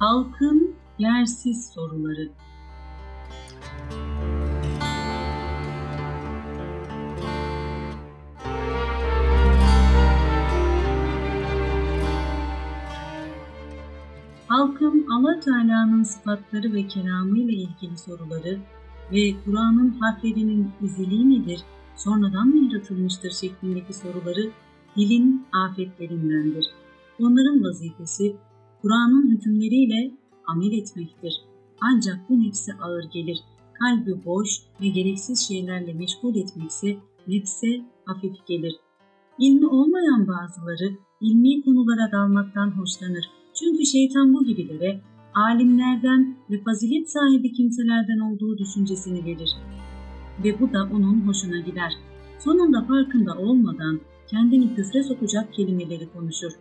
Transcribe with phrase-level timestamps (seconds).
[0.00, 2.30] Halkın yersiz soruları.
[14.48, 18.58] Halkın Allah Teala'nın sıfatları ve kelamı ile ilgili soruları
[19.12, 21.60] ve Kur'an'ın harflerinin iziliği nedir,
[21.96, 24.50] sonradan mı yaratılmıştır şeklindeki soruları
[24.96, 26.66] dilin afetlerindendir.
[27.18, 28.36] Onların vazifesi
[28.82, 30.14] Kur'an'ın hükümleriyle
[30.46, 31.32] amel etmektir.
[31.80, 33.38] Ancak bu nefse ağır gelir.
[33.78, 34.48] Kalbi boş
[34.80, 36.96] ve gereksiz şeylerle meşgul etmekse
[37.28, 38.76] nefse hafif gelir.
[39.38, 43.24] İlmi olmayan bazıları ilmi konulara dalmaktan hoşlanır.
[43.54, 45.00] Çünkü şeytan bu gibilere
[45.34, 49.50] alimlerden ve fazilet sahibi kimselerden olduğu düşüncesini verir.
[50.44, 51.92] Ve bu da onun hoşuna gider.
[52.38, 56.52] Sonunda farkında olmadan kendini küfre sokacak kelimeleri konuşur.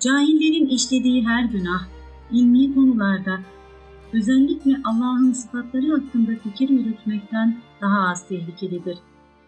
[0.00, 1.88] Cahillerin işlediği her günah,
[2.32, 3.40] ilmi konularda
[4.12, 8.98] özellikle Allah'ın sıfatları hakkında fikir yürütmekten daha az tehlikelidir.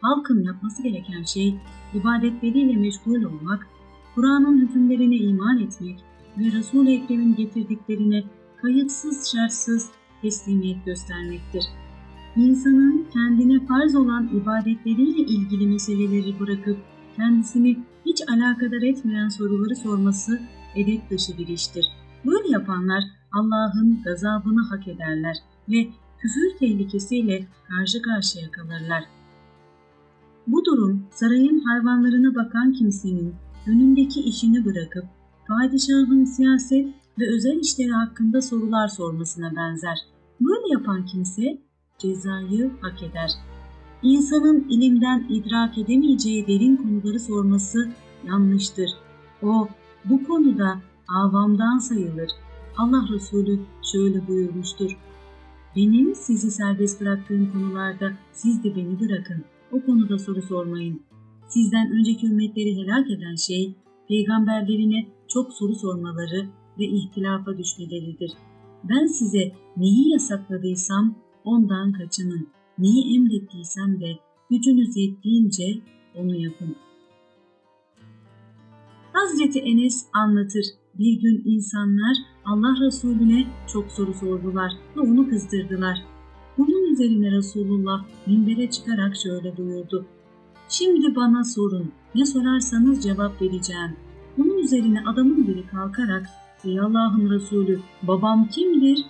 [0.00, 1.54] Halkın yapması gereken şey
[1.94, 3.66] ibadetleriyle meşgul olmak,
[4.14, 5.98] Kur'an'ın hükümlerine iman etmek
[6.38, 8.24] ve Resul-i Ekrem'in getirdiklerine
[8.62, 9.90] kayıtsız şartsız
[10.22, 11.64] teslimiyet göstermektir.
[12.36, 16.76] İnsanın kendine farz olan ibadetleriyle ilgili meseleleri bırakıp
[17.16, 20.40] kendisini hiç alakadar etmeyen soruları sorması
[20.74, 21.86] edep dışı bir iştir.
[22.26, 25.36] Böyle yapanlar Allah'ın gazabını hak ederler
[25.68, 29.04] ve küfür tehlikesiyle karşı karşıya kalırlar.
[30.46, 33.34] Bu durum sarayın hayvanlarına bakan kimsenin
[33.66, 35.04] önündeki işini bırakıp
[35.48, 36.86] padişahın siyaset
[37.18, 39.98] ve özel işleri hakkında sorular sormasına benzer.
[40.40, 41.58] Böyle yapan kimse
[41.98, 43.30] cezayı hak eder.
[44.02, 47.88] İnsanın ilimden idrak edemeyeceği derin konuları sorması
[48.26, 48.90] yanlıştır.
[49.42, 49.68] O
[50.04, 52.28] bu konuda avamdan sayılır.
[52.76, 53.60] Allah Resulü
[53.92, 54.96] şöyle buyurmuştur.
[55.76, 59.44] Benim sizi serbest bıraktığım konularda siz de beni bırakın.
[59.72, 61.00] O konuda soru sormayın.
[61.48, 63.74] Sizden önceki ümmetleri helak eden şey,
[64.08, 66.46] peygamberlerine çok soru sormaları
[66.78, 68.32] ve ihtilafa düşmeleridir.
[68.84, 71.14] Ben size neyi yasakladıysam
[71.44, 72.48] ondan kaçının.
[72.78, 74.18] Neyi emrettiysem de
[74.50, 75.78] gücünüz yettiğince
[76.14, 76.76] onu yapın.
[79.12, 80.66] Hazreti Enes anlatır.
[80.98, 85.98] Bir gün insanlar Allah Resulüne çok soru sordular ve onu kızdırdılar.
[86.58, 90.06] Bunun üzerine Resulullah minbere çıkarak şöyle buyurdu.
[90.68, 93.96] Şimdi bana sorun, ne sorarsanız cevap vereceğim.
[94.38, 96.26] Bunun üzerine adamın biri kalkarak,
[96.64, 99.06] ''Ey Allah'ın Resulü, babam kimdir?''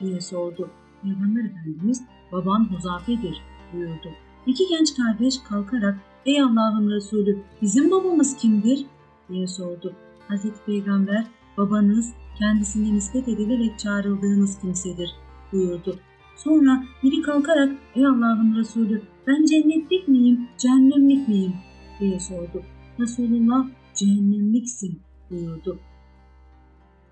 [0.00, 0.70] diye sordu.
[1.02, 2.02] Peygamber Efendimiz,
[2.32, 3.42] ''Baban Huzafe'dir.''
[3.72, 4.08] buyurdu.
[4.46, 8.86] İki genç kardeş kalkarak, ''Ey Allah'ın Resulü, bizim babamız kimdir?''
[9.28, 9.92] diye sordu.
[10.28, 11.26] Hazreti Peygamber,
[11.56, 15.14] ''Babanız kendisine nispet edilerek çağrıldığınız kimsedir.''
[15.52, 15.98] buyurdu.
[16.36, 21.56] Sonra biri kalkarak, ''Ey Allah'ın Resulü, ben cennetlik miyim, cehennemlik miyim?''
[22.00, 22.62] diye sordu.
[22.98, 25.78] Resulullah, cehennemliksin buyurdu.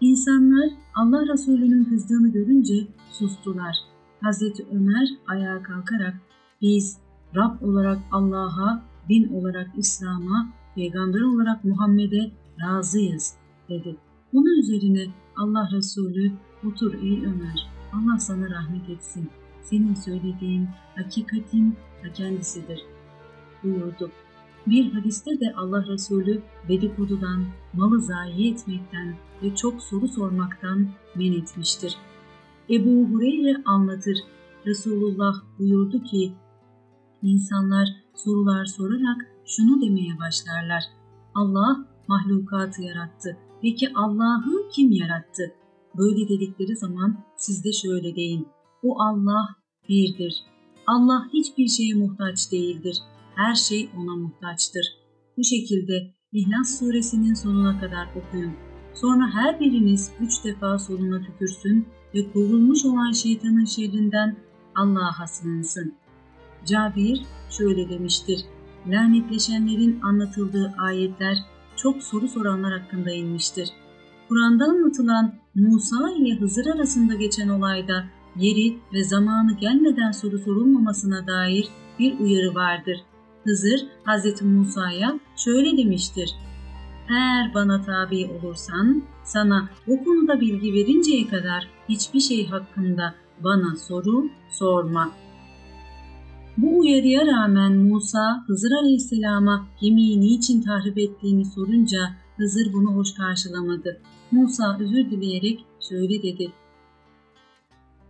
[0.01, 3.77] İnsanlar Allah Resulü'nün kızdığını görünce sustular.
[4.23, 6.15] Hazreti Ömer ayağa kalkarak
[6.62, 6.99] biz
[7.37, 12.31] Rab olarak Allah'a, din olarak İslam'a, peygamber olarak Muhammed'e
[12.61, 13.34] razıyız
[13.69, 13.97] dedi.
[14.33, 16.33] Bunun üzerine Allah Resulü
[16.65, 19.31] otur ey Ömer Allah sana rahmet etsin.
[19.62, 22.81] Senin söylediğin hakikatin ta kendisidir
[23.62, 24.11] buyurdu.
[24.67, 31.97] Bir hadiste de Allah Resulü dedikodudan, malı zayi etmekten ve çok soru sormaktan men etmiştir.
[32.71, 34.19] Ebu Hureyre anlatır.
[34.67, 36.33] Resulullah buyurdu ki,
[37.23, 40.83] insanlar sorular sorarak şunu demeye başlarlar.
[41.34, 43.37] Allah mahlukatı yarattı.
[43.62, 45.55] Peki Allah'ı kim yarattı?
[45.99, 48.49] Böyle dedikleri zaman siz de şöyle deyin.
[48.83, 49.49] O Allah
[49.89, 50.34] birdir.
[50.87, 53.03] Allah hiçbir şeye muhtaç değildir
[53.39, 54.87] her şey ona muhtaçtır.
[55.37, 58.53] Bu şekilde İhlas suresinin sonuna kadar okuyun.
[59.00, 64.36] Sonra her biriniz üç defa soluna tükürsün ve kovulmuş olan şeytanın şerrinden
[64.74, 65.95] Allah'a sığınsın.
[66.66, 68.41] Cabir şöyle demiştir.
[68.86, 71.39] Lanetleşenlerin anlatıldığı ayetler
[71.77, 73.68] çok soru soranlar hakkında inmiştir.
[74.28, 78.04] Kur'an'da anlatılan Musa ile Hızır arasında geçen olayda
[78.36, 81.68] yeri ve zamanı gelmeden soru sorulmamasına dair
[81.98, 83.01] bir uyarı vardır.
[83.44, 84.42] Hızır Hz.
[84.42, 86.30] Musa'ya şöyle demiştir.
[87.10, 93.15] Eğer bana tabi olursan sana o konuda bilgi verinceye kadar hiçbir şey hakkında
[93.45, 95.10] bana soru sorma.
[96.57, 101.99] Bu uyarıya rağmen Musa Hızır Aleyhisselam'a gemiyi niçin tahrip ettiğini sorunca
[102.37, 104.01] Hızır bunu hoş karşılamadı.
[104.31, 106.53] Musa özür dileyerek şöyle dedi.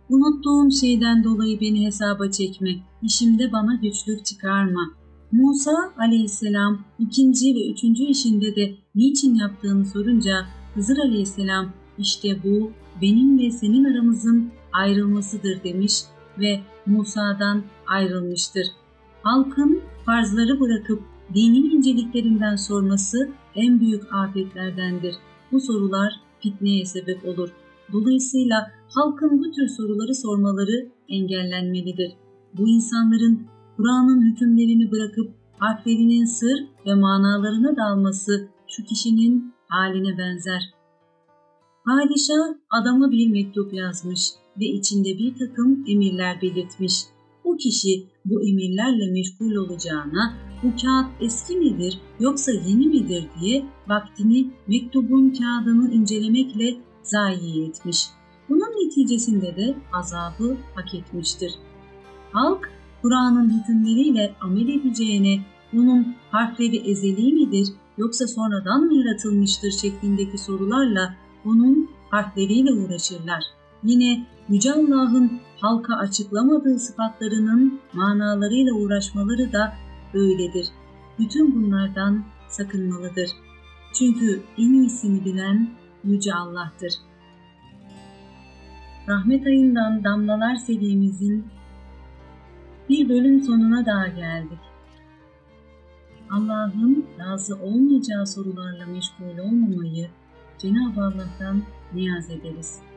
[0.09, 4.98] Unuttuğum şeyden dolayı beni hesaba çekme, işimde bana güçlük çıkarma.
[5.31, 12.71] Musa aleyhisselam ikinci ve üçüncü işinde de niçin yaptığını sorunca Hızır aleyhisselam işte bu
[13.01, 15.93] benim ve senin aramızın ayrılmasıdır demiş
[16.39, 18.67] ve Musa'dan ayrılmıştır.
[19.23, 21.03] Halkın farzları bırakıp
[21.33, 25.15] dinin inceliklerinden sorması en büyük afetlerdendir.
[25.51, 27.49] Bu sorular fitneye sebep olur.
[27.93, 32.11] Dolayısıyla halkın bu tür soruları sormaları engellenmelidir.
[32.57, 33.47] Bu insanların
[33.79, 40.61] Kur'an'ın hükümlerini bırakıp harflerinin sır ve manalarına dalması şu kişinin haline benzer.
[41.85, 44.19] Padişah adama bir mektup yazmış
[44.59, 46.93] ve içinde bir takım emirler belirtmiş.
[47.43, 50.33] O kişi bu emirlerle meşgul olacağına
[50.63, 58.07] bu kağıt eski midir yoksa yeni midir diye vaktini mektubun kağıdını incelemekle zayi etmiş.
[58.49, 61.51] Bunun neticesinde de azabı hak etmiştir.
[62.31, 65.39] Halk Kur'an'ın hükümleriyle amel edeceğine
[65.77, 67.67] onun harfleri ezeli midir
[67.97, 71.15] yoksa sonradan mı yaratılmıştır şeklindeki sorularla
[71.45, 73.43] onun harfleriyle uğraşırlar.
[73.83, 79.73] Yine Yüce Allah'ın halka açıklamadığı sıfatlarının manalarıyla uğraşmaları da
[80.13, 80.67] öyledir.
[81.19, 83.29] Bütün bunlardan sakınmalıdır.
[83.93, 85.69] Çünkü en iyisini bilen
[86.03, 86.93] Yüce Allah'tır.
[89.07, 91.45] Rahmet ayından damlalar serimizin
[92.89, 94.59] bir bölüm sonuna daha geldik.
[96.31, 100.09] Allah'ın razı olmayacağı sorularla meşgul olmamayı
[100.57, 101.63] Cenab-ı Allah'tan
[101.93, 102.88] niyaz ederiz.